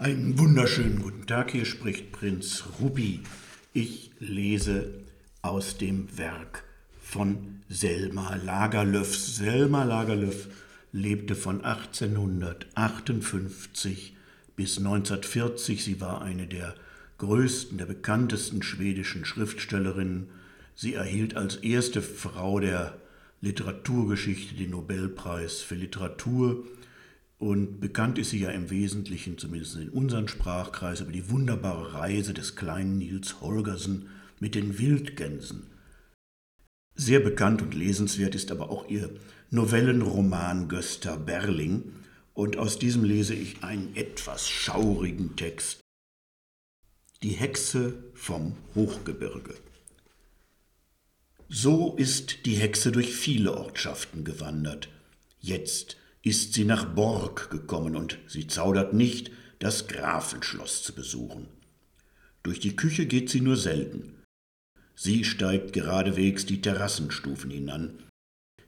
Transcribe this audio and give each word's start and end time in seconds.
Einen 0.00 0.36
wunderschönen 0.38 1.02
guten 1.02 1.26
Tag, 1.26 1.50
hier 1.50 1.66
spricht 1.66 2.10
Prinz 2.10 2.64
Ruby. 2.80 3.20
Ich 3.74 4.12
lese 4.18 4.94
aus 5.42 5.76
dem 5.76 6.16
Werk 6.16 6.64
von 7.02 7.60
Selma 7.68 8.36
Lagerlöf. 8.36 9.14
Selma 9.14 9.84
Lagerlöf 9.84 10.48
lebte 10.90 11.34
von 11.34 11.62
1858 11.62 14.16
bis 14.56 14.78
1940. 14.78 15.84
Sie 15.84 16.00
war 16.00 16.22
eine 16.22 16.46
der 16.46 16.74
größten, 17.18 17.76
der 17.76 17.84
bekanntesten 17.84 18.62
schwedischen 18.62 19.26
Schriftstellerinnen. 19.26 20.30
Sie 20.74 20.94
erhielt 20.94 21.36
als 21.36 21.56
erste 21.56 22.00
Frau 22.00 22.58
der 22.58 22.96
Literaturgeschichte 23.42 24.54
den 24.54 24.70
Nobelpreis 24.70 25.60
für 25.60 25.74
Literatur 25.74 26.64
und 27.40 27.80
bekannt 27.80 28.18
ist 28.18 28.30
sie 28.30 28.40
ja 28.40 28.50
im 28.50 28.68
Wesentlichen, 28.68 29.38
zumindest 29.38 29.76
in 29.76 29.88
unserem 29.88 30.28
Sprachkreis, 30.28 31.00
über 31.00 31.10
die 31.10 31.30
wunderbare 31.30 31.94
Reise 31.94 32.34
des 32.34 32.54
kleinen 32.54 32.98
Nils 32.98 33.40
Holgersen 33.40 34.10
mit 34.40 34.54
den 34.54 34.78
Wildgänsen. 34.78 35.62
Sehr 36.94 37.18
bekannt 37.18 37.62
und 37.62 37.74
lesenswert 37.74 38.34
ist 38.34 38.52
aber 38.52 38.68
auch 38.68 38.90
ihr 38.90 39.10
Novellenroman 39.48 40.68
Gösta 40.68 41.16
Berling, 41.16 41.94
und 42.34 42.58
aus 42.58 42.78
diesem 42.78 43.04
lese 43.04 43.34
ich 43.34 43.64
einen 43.64 43.96
etwas 43.96 44.46
schaurigen 44.46 45.34
Text. 45.36 45.80
Die 47.22 47.30
Hexe 47.30 48.04
vom 48.12 48.54
Hochgebirge. 48.74 49.54
So 51.48 51.96
ist 51.96 52.44
die 52.44 52.54
Hexe 52.56 52.92
durch 52.92 53.14
viele 53.14 53.56
Ortschaften 53.56 54.24
gewandert. 54.24 54.90
Jetzt 55.40 55.96
ist 56.22 56.54
sie 56.54 56.64
nach 56.64 56.84
Borg 56.84 57.50
gekommen 57.50 57.96
und 57.96 58.18
sie 58.26 58.46
zaudert 58.46 58.92
nicht, 58.92 59.30
das 59.58 59.88
Grafenschloss 59.88 60.82
zu 60.82 60.94
besuchen. 60.94 61.48
Durch 62.42 62.60
die 62.60 62.76
Küche 62.76 63.06
geht 63.06 63.30
sie 63.30 63.40
nur 63.40 63.56
selten. 63.56 64.14
Sie 64.94 65.24
steigt 65.24 65.72
geradewegs 65.72 66.46
die 66.46 66.60
Terrassenstufen 66.60 67.50
hinan. 67.50 68.02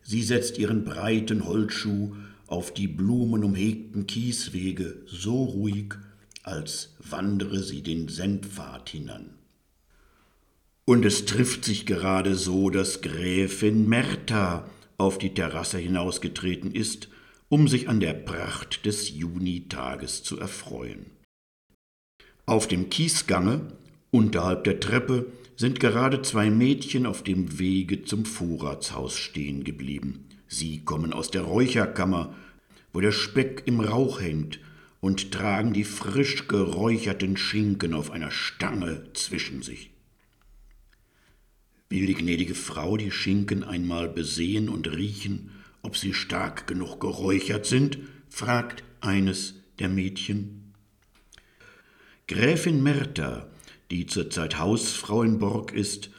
Sie 0.03 0.23
setzt 0.23 0.59
ihren 0.59 0.85
breiten 0.85 1.47
Holzschuh 1.47 2.17
auf 2.47 2.75
die 2.75 2.89
blumenumhegten 2.89 4.07
Kieswege 4.07 5.03
so 5.07 5.45
ruhig, 5.45 5.95
als 6.43 6.95
wandere 6.99 7.63
sie 7.63 7.83
den 7.83 8.09
Sendpfad 8.09 8.91
hinan. 8.91 9.35
Und 10.85 11.05
es 11.05 11.25
trifft 11.27 11.65
sich 11.65 11.87
gerade 11.87 12.35
so, 12.35 12.69
dass 12.69 13.01
Gräfin 13.01 13.89
Merta 13.89 14.69
auf 14.99 15.19
die 15.19 15.33
Terrasse 15.33 15.79
hinausgetreten 15.79 16.73
ist 16.73 17.09
um 17.53 17.69
sich 17.69 17.91
an 17.91 18.01
der 18.01 18.15
Pracht 18.15 18.87
des 18.87 19.11
Junitages 19.11 20.23
zu 20.23 20.41
erfreuen. 20.41 21.05
Auf 22.47 22.67
dem 22.67 22.89
Kiesgange, 22.89 23.77
unterhalb 24.11 24.65
der 24.65 24.81
Treppe, 24.81 25.31
sind 25.55 25.79
gerade 25.79 26.23
zwei 26.23 26.49
Mädchen 26.49 27.05
auf 27.05 27.23
dem 27.23 27.59
Wege 27.59 28.05
zum 28.05 28.25
Vorratshaus 28.25 29.19
stehen 29.19 29.65
geblieben. 29.65 30.31
Sie 30.49 30.83
kommen 30.83 31.13
aus 31.13 31.31
der 31.31 31.43
Räucherkammer, 31.43 32.35
wo 32.95 33.01
der 33.01 33.13
Speck 33.13 33.65
im 33.67 33.81
Rauch 33.81 34.23
hängt, 34.23 34.59
und 35.01 35.31
tragen 35.31 35.75
die 35.75 35.85
frisch 35.85 36.49
geräucherten 36.49 37.37
Schinken 37.37 37.93
auf 37.93 38.13
einer 38.13 38.31
Stange 38.31 39.13
zwischen 39.13 39.61
sich. 39.61 39.91
Will 41.91 42.07
die 42.07 42.15
gnädige 42.15 42.55
Frau 42.55 42.97
die 42.97 43.11
Schinken 43.11 43.63
einmal 43.63 44.09
besehen 44.09 44.71
und 44.71 44.91
riechen 44.91 45.51
ob 45.83 45.97
sie 45.97 46.15
stark 46.15 46.67
genug 46.67 47.01
geräuchert 47.01 47.67
sind, 47.67 47.99
fragt 48.29 48.85
eines 49.01 49.55
der 49.79 49.89
Mädchen. 49.89 50.73
Gräfin 52.29 52.83
Merta, 52.83 53.51
die 53.91 54.07
zurzeit 54.07 54.59
Hausfrau 54.59 55.23
in 55.23 55.39
Borg 55.39 55.73
ist, 55.73 56.11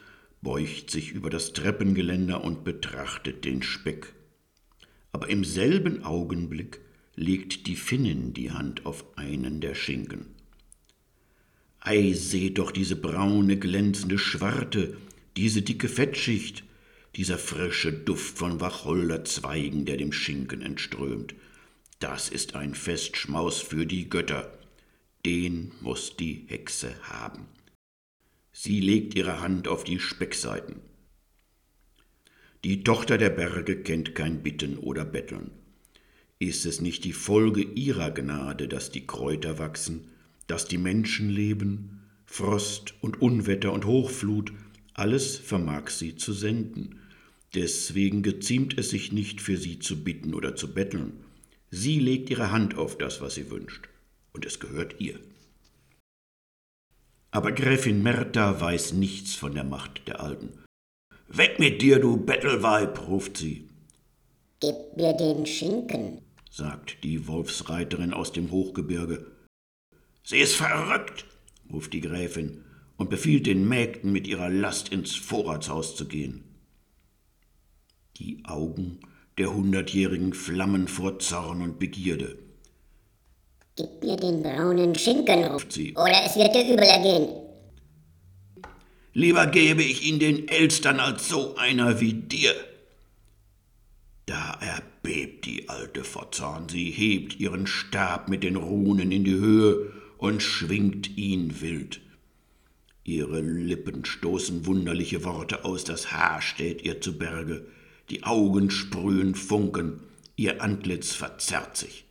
beugt 0.42 0.90
sich 0.90 1.12
über 1.12 1.30
das 1.30 1.54
Treppengeländer 1.54 2.44
und 2.44 2.62
betrachtet 2.62 3.44
den 3.44 3.62
Speck. 3.62 4.12
Aber 5.10 5.28
im 5.28 5.44
selben 5.44 6.04
Augenblick 6.04 6.80
legt 7.16 7.66
die 7.66 7.76
Finnin 7.76 8.34
die 8.34 8.50
Hand 8.50 8.84
auf 8.84 9.04
einen 9.16 9.60
der 9.60 9.74
Schinken. 9.74 10.26
Ei, 11.80 12.12
seht 12.12 12.58
doch 12.58 12.70
diese 12.70 12.96
braune, 12.96 13.58
glänzende 13.58 14.18
Schwarte, 14.18 14.96
diese 15.36 15.62
dicke 15.62 15.88
Fettschicht, 15.88 16.64
dieser 17.16 17.38
frische 17.38 17.92
Duft 17.92 18.38
von 18.38 18.60
Wacholderzweigen, 18.60 19.84
der 19.84 19.96
dem 19.96 20.12
Schinken 20.12 20.62
entströmt. 20.62 21.34
Das 22.00 22.28
ist 22.28 22.56
ein 22.56 22.74
Festschmaus 22.74 23.60
für 23.60 23.86
die 23.86 24.08
Götter. 24.08 24.58
Den 25.24 25.72
muss 25.80 26.16
die 26.16 26.44
Hexe 26.48 26.94
haben. 27.02 27.46
Sie 28.52 28.80
legt 28.80 29.14
ihre 29.14 29.40
Hand 29.40 29.68
auf 29.68 29.84
die 29.84 29.98
Speckseiten. 29.98 30.76
Die 32.64 32.82
Tochter 32.82 33.18
der 33.18 33.30
Berge 33.30 33.82
kennt 33.82 34.14
kein 34.14 34.42
Bitten 34.42 34.78
oder 34.78 35.04
Betteln. 35.04 35.50
Ist 36.38 36.66
es 36.66 36.80
nicht 36.80 37.04
die 37.04 37.12
Folge 37.12 37.62
ihrer 37.62 38.10
Gnade, 38.10 38.68
dass 38.68 38.90
die 38.90 39.06
Kräuter 39.06 39.58
wachsen, 39.58 40.08
dass 40.46 40.66
die 40.66 40.78
Menschen 40.78 41.30
leben, 41.30 42.02
Frost 42.26 42.94
und 43.00 43.20
Unwetter 43.22 43.72
und 43.72 43.84
Hochflut, 43.84 44.52
alles 44.94 45.36
vermag 45.36 45.88
sie 45.90 46.16
zu 46.16 46.32
senden, 46.32 47.00
Deswegen 47.54 48.22
geziemt 48.22 48.78
es 48.78 48.90
sich 48.90 49.12
nicht, 49.12 49.40
für 49.40 49.56
sie 49.56 49.78
zu 49.78 50.02
bitten 50.02 50.34
oder 50.34 50.56
zu 50.56 50.74
betteln. 50.74 51.24
Sie 51.70 52.00
legt 52.00 52.30
ihre 52.30 52.50
Hand 52.50 52.76
auf 52.76 52.98
das, 52.98 53.20
was 53.20 53.34
sie 53.34 53.50
wünscht, 53.50 53.88
und 54.32 54.44
es 54.44 54.58
gehört 54.58 55.00
ihr. 55.00 55.20
Aber 57.30 57.52
Gräfin 57.52 58.02
Merta 58.02 58.60
weiß 58.60 58.92
nichts 58.92 59.34
von 59.34 59.54
der 59.54 59.64
Macht 59.64 60.06
der 60.08 60.20
Alten. 60.20 60.64
Weg 61.28 61.58
mit 61.58 61.82
dir, 61.82 61.98
du 61.98 62.16
Bettelweib, 62.16 63.08
ruft 63.08 63.36
sie. 63.36 63.68
Gib 64.60 64.96
mir 64.96 65.14
den 65.14 65.46
Schinken, 65.46 66.22
sagt 66.50 67.02
die 67.02 67.26
Wolfsreiterin 67.26 68.12
aus 68.12 68.32
dem 68.32 68.50
Hochgebirge. 68.50 69.26
Sie 70.22 70.38
ist 70.38 70.54
verrückt, 70.54 71.26
ruft 71.72 71.92
die 71.92 72.00
Gräfin 72.00 72.64
und 72.96 73.10
befiehlt 73.10 73.46
den 73.46 73.68
Mägden, 73.68 74.12
mit 74.12 74.26
ihrer 74.26 74.48
Last 74.48 74.90
ins 74.90 75.14
Vorratshaus 75.16 75.96
zu 75.96 76.06
gehen. 76.06 76.53
Die 78.18 78.44
Augen 78.44 79.00
der 79.38 79.52
Hundertjährigen 79.52 80.34
flammen 80.34 80.86
vor 80.86 81.18
Zorn 81.18 81.62
und 81.62 81.80
Begierde. 81.80 82.38
Gib 83.74 84.04
mir 84.04 84.16
den 84.16 84.40
braunen 84.40 84.94
Schinken, 84.94 85.42
ruft 85.46 85.72
sie, 85.72 85.92
oder 85.94 86.22
es 86.24 86.36
wird 86.36 86.54
dir 86.54 86.62
übel 86.62 86.84
ergehen. 86.84 87.28
Lieber 89.14 89.48
gebe 89.48 89.82
ich 89.82 90.06
ihn 90.06 90.20
den 90.20 90.46
Elstern 90.46 91.00
als 91.00 91.28
so 91.28 91.56
einer 91.56 92.00
wie 92.00 92.12
dir. 92.12 92.54
Da 94.26 94.60
erbebt 94.60 95.46
die 95.46 95.68
Alte 95.68 96.04
vor 96.04 96.30
Zorn, 96.30 96.68
sie 96.68 96.92
hebt 96.92 97.40
ihren 97.40 97.66
Stab 97.66 98.28
mit 98.28 98.44
den 98.44 98.54
Runen 98.54 99.10
in 99.10 99.24
die 99.24 99.34
Höhe 99.34 99.92
und 100.18 100.40
schwingt 100.40 101.16
ihn 101.16 101.60
wild. 101.60 102.00
Ihre 103.02 103.40
Lippen 103.40 104.04
stoßen 104.04 104.66
wunderliche 104.66 105.24
Worte 105.24 105.64
aus, 105.64 105.82
das 105.82 106.12
Haar 106.12 106.40
steht 106.40 106.82
ihr 106.82 107.00
zu 107.00 107.18
Berge 107.18 107.66
die 108.10 108.24
Augen 108.24 108.70
sprühen 108.70 109.34
Funken, 109.34 110.00
ihr 110.36 110.62
Antlitz 110.62 111.12
verzerrt 111.12 111.76
sich. 111.76 112.04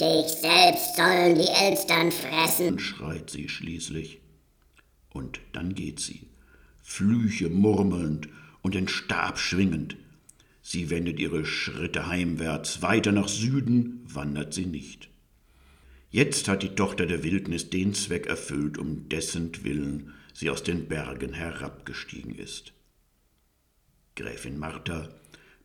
Dich 0.00 0.28
selbst 0.28 0.96
sollen 0.96 1.34
die 1.34 1.48
Elstern 1.48 2.10
fressen, 2.10 2.78
schreit 2.78 3.30
sie 3.30 3.48
schließlich. 3.48 4.20
Und 5.12 5.40
dann 5.52 5.74
geht 5.74 6.00
sie, 6.00 6.28
Flüche 6.82 7.50
murmelnd 7.50 8.28
und 8.62 8.74
den 8.74 8.88
Stab 8.88 9.38
schwingend. 9.38 9.96
Sie 10.62 10.88
wendet 10.88 11.18
ihre 11.18 11.44
Schritte 11.44 12.06
heimwärts, 12.06 12.80
weiter 12.80 13.12
nach 13.12 13.28
Süden 13.28 14.06
wandert 14.06 14.54
sie 14.54 14.66
nicht. 14.66 15.10
Jetzt 16.10 16.48
hat 16.48 16.62
die 16.62 16.74
Tochter 16.74 17.06
der 17.06 17.22
Wildnis 17.22 17.70
den 17.70 17.94
Zweck 17.94 18.26
erfüllt, 18.26 18.78
um 18.78 19.08
dessen 19.08 19.52
Willen 19.64 20.14
sie 20.32 20.50
aus 20.50 20.62
den 20.62 20.88
Bergen 20.88 21.32
herabgestiegen 21.32 22.34
ist. 22.34 22.72
Gräfin 24.20 24.58
Martha 24.58 25.08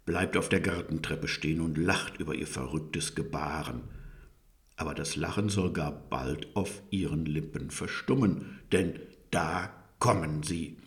bleibt 0.06 0.38
auf 0.38 0.48
der 0.48 0.62
Gartentreppe 0.62 1.28
stehen 1.28 1.60
und 1.60 1.78
lacht 1.78 2.20
über 2.22 2.36
ihr 2.36 2.48
verrücktes 2.48 3.14
Gebaren. 3.14 3.82
Aber 4.78 4.94
das 4.94 5.18
Lachen 5.18 5.50
soll 5.50 5.74
gar 5.74 5.92
bald 5.92 6.56
auf 6.56 6.82
ihren 6.90 7.26
Lippen 7.26 7.70
verstummen, 7.70 8.60
denn 8.72 9.00
da 9.30 9.74
kommen 10.00 10.44
sie. 10.44 10.78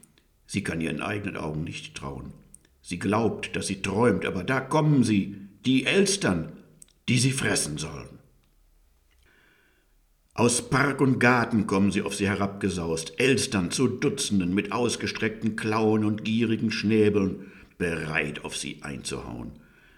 Sie 0.46 0.64
kann 0.64 0.80
ihren 0.80 1.02
eigenen 1.02 1.36
Augen 1.36 1.64
nicht 1.64 1.94
trauen. 1.94 2.32
Sie 2.80 2.98
glaubt, 2.98 3.54
dass 3.54 3.66
sie 3.66 3.82
träumt, 3.82 4.24
aber 4.24 4.44
da 4.44 4.60
kommen 4.60 5.04
sie, 5.04 5.36
die 5.66 5.84
Elstern, 5.84 6.52
die 7.08 7.18
sie 7.18 7.32
fressen 7.32 7.76
sollen. 7.76 8.08
Aus 10.32 10.70
Park 10.70 11.00
und 11.00 11.18
Garten 11.18 11.66
kommen 11.66 11.90
sie 11.90 12.00
auf 12.00 12.14
sie 12.14 12.28
herabgesaust, 12.28 13.18
Elstern 13.18 13.72
zu 13.72 13.88
Dutzenden 13.88 14.54
mit 14.54 14.72
ausgestreckten 14.72 15.56
Klauen 15.56 16.04
und 16.04 16.24
gierigen 16.24 16.70
Schnäbeln, 16.70 17.50
bereit 17.78 18.44
auf 18.44 18.56
sie 18.56 18.82
einzuhauen. 18.82 19.52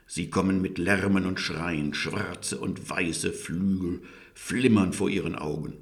Sie 0.06 0.28
kommen 0.28 0.60
mit 0.60 0.78
Lärmen 0.78 1.26
und 1.26 1.40
Schreien, 1.40 1.94
schwarze 1.94 2.58
und 2.58 2.90
weiße 2.90 3.32
Flügel 3.32 4.02
flimmern 4.34 4.92
vor 4.92 5.08
ihren 5.08 5.34
Augen. 5.34 5.74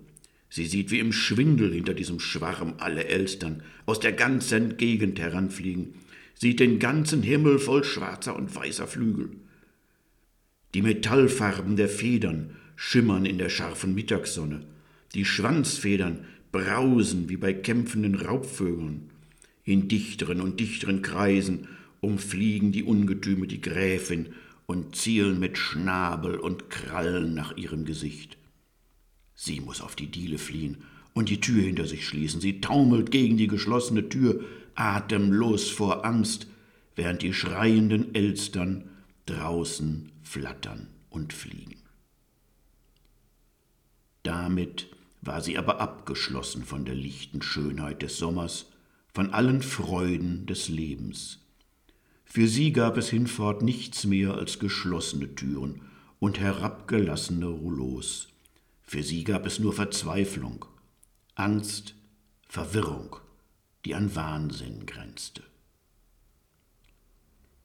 Sie 0.50 0.66
sieht 0.66 0.90
wie 0.90 0.98
im 0.98 1.12
Schwindel 1.12 1.72
hinter 1.72 1.94
diesem 1.94 2.20
Schwarm 2.20 2.74
alle 2.78 3.04
Elstern 3.04 3.62
aus 3.86 4.00
der 4.00 4.12
ganzen 4.12 4.76
Gegend 4.76 5.18
heranfliegen, 5.18 5.94
sieht 6.34 6.60
den 6.60 6.78
ganzen 6.78 7.22
Himmel 7.22 7.58
voll 7.58 7.84
schwarzer 7.84 8.36
und 8.36 8.54
weißer 8.54 8.86
Flügel. 8.86 9.30
Die 10.74 10.82
Metallfarben 10.82 11.76
der 11.76 11.88
Federn 11.88 12.56
schimmern 12.76 13.26
in 13.26 13.38
der 13.38 13.48
scharfen 13.48 13.94
Mittagssonne, 13.94 14.64
die 15.14 15.24
Schwanzfedern 15.24 16.24
brausen 16.52 17.28
wie 17.28 17.36
bei 17.36 17.52
kämpfenden 17.52 18.14
Raubvögeln. 18.14 19.10
In 19.64 19.88
dichteren 19.88 20.40
und 20.40 20.60
dichteren 20.60 21.02
Kreisen 21.02 21.68
umfliegen 22.00 22.72
die 22.72 22.84
Ungetüme 22.84 23.46
die 23.46 23.60
Gräfin 23.60 24.34
und 24.66 24.96
zielen 24.96 25.38
mit 25.38 25.58
Schnabel 25.58 26.36
und 26.36 26.70
Krallen 26.70 27.34
nach 27.34 27.56
ihrem 27.56 27.84
Gesicht. 27.84 28.36
Sie 29.34 29.60
muss 29.60 29.80
auf 29.80 29.96
die 29.96 30.10
Diele 30.10 30.38
fliehen 30.38 30.78
und 31.14 31.28
die 31.28 31.40
Tür 31.40 31.62
hinter 31.62 31.86
sich 31.86 32.06
schließen. 32.06 32.40
Sie 32.40 32.60
taumelt 32.60 33.10
gegen 33.10 33.36
die 33.36 33.46
geschlossene 33.46 34.08
Tür, 34.08 34.44
atemlos 34.74 35.68
vor 35.70 36.04
Angst, 36.04 36.46
während 36.96 37.22
die 37.22 37.32
schreienden 37.32 38.14
Elstern 38.14 38.90
draußen 39.26 40.12
flattern 40.22 40.88
und 41.10 41.32
fliegen. 41.32 41.76
Damit 44.22 44.88
war 45.22 45.40
sie 45.40 45.56
aber 45.56 45.80
abgeschlossen 45.80 46.64
von 46.64 46.84
der 46.84 46.94
lichten 46.94 47.42
Schönheit 47.42 48.02
des 48.02 48.18
Sommers, 48.18 48.66
von 49.14 49.30
allen 49.30 49.62
Freuden 49.62 50.46
des 50.46 50.68
Lebens. 50.68 51.40
Für 52.30 52.46
sie 52.46 52.72
gab 52.72 52.98
es 52.98 53.08
hinfort 53.08 53.62
nichts 53.62 54.04
mehr 54.04 54.34
als 54.34 54.58
geschlossene 54.58 55.34
Türen 55.34 55.80
und 56.20 56.38
herabgelassene 56.38 57.46
Rouleaus. 57.46 58.28
Für 58.82 59.02
sie 59.02 59.24
gab 59.24 59.46
es 59.46 59.58
nur 59.58 59.72
Verzweiflung, 59.72 60.66
Angst, 61.34 61.94
Verwirrung, 62.46 63.16
die 63.84 63.94
an 63.94 64.14
Wahnsinn 64.14 64.84
grenzte. 64.84 65.42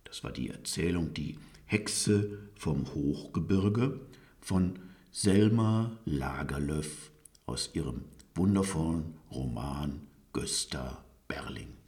Das 0.05 0.23
war 0.23 0.31
die 0.31 0.49
Erzählung 0.49 1.13
Die 1.13 1.39
Hexe 1.65 2.37
vom 2.55 2.93
Hochgebirge 2.93 3.99
von 4.39 4.79
Selma 5.11 5.97
Lagerlöf 6.05 7.11
aus 7.45 7.71
ihrem 7.73 8.05
wundervollen 8.35 9.15
Roman 9.31 10.07
Gösta 10.31 11.03
Berling. 11.27 11.82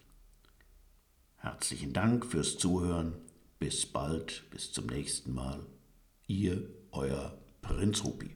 Herzlichen 1.46 1.94
Dank 1.94 2.26
fürs 2.26 2.58
Zuhören. 2.58 3.14
Bis 3.60 3.86
bald, 3.86 4.50
bis 4.50 4.72
zum 4.72 4.88
nächsten 4.88 5.32
Mal. 5.32 5.60
Ihr, 6.26 6.68
euer 6.92 7.38
Prinz 7.62 8.04
Rupi. 8.04 8.32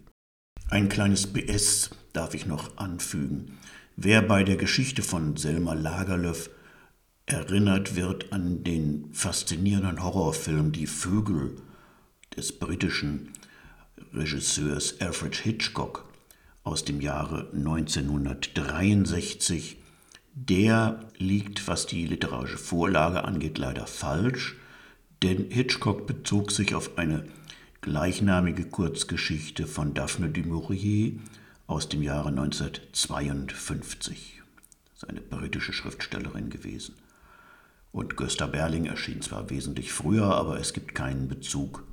Ein 0.69 0.89
kleines 0.89 1.25
BS 1.25 1.89
darf 2.13 2.35
ich 2.35 2.45
noch 2.45 2.77
anfügen. 2.77 3.57
Wer 3.95 4.21
bei 4.21 4.43
der 4.43 4.57
Geschichte 4.57 5.01
von 5.01 5.37
Selma 5.37 5.73
Lagerlöf 5.73 6.51
erinnert 7.25 7.95
wird 7.95 8.31
an 8.31 8.63
den 8.63 9.11
faszinierenden 9.11 10.03
Horrorfilm 10.03 10.71
Die 10.71 10.85
Vögel 10.85 11.55
des 12.37 12.59
britischen 12.59 13.33
Regisseurs 14.13 15.01
Alfred 15.01 15.33
Hitchcock 15.33 16.07
aus 16.61 16.85
dem 16.85 17.01
Jahre 17.01 17.49
1963 17.55 19.78
der 20.47 21.11
liegt, 21.17 21.67
was 21.67 21.85
die 21.85 22.05
literarische 22.05 22.57
Vorlage 22.57 23.25
angeht, 23.25 23.57
leider 23.57 23.87
falsch, 23.87 24.55
denn 25.21 25.51
Hitchcock 25.51 26.07
bezog 26.07 26.51
sich 26.51 26.75
auf 26.75 26.97
eine 26.97 27.25
gleichnamige 27.81 28.63
Kurzgeschichte 28.65 29.67
von 29.67 29.93
Daphne 29.93 30.29
du 30.29 30.39
Maurier 30.41 31.19
aus 31.67 31.89
dem 31.89 32.01
Jahre 32.01 32.29
1952. 32.29 34.41
Das 34.85 35.03
ist 35.03 35.09
eine 35.09 35.19
britische 35.19 35.73
Schriftstellerin 35.73 36.49
gewesen. 36.49 36.95
Und 37.91 38.15
Gösta 38.15 38.47
Berling 38.47 38.85
erschien 38.85 39.21
zwar 39.21 39.49
wesentlich 39.49 39.91
früher, 39.91 40.35
aber 40.35 40.57
es 40.59 40.71
gibt 40.73 40.95
keinen 40.95 41.27
Bezug 41.27 41.83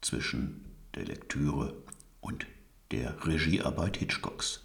zwischen 0.00 0.64
der 0.94 1.06
Lektüre 1.06 1.74
und 2.20 2.46
der 2.92 3.26
Regiearbeit 3.26 3.96
Hitchcocks. 3.96 4.62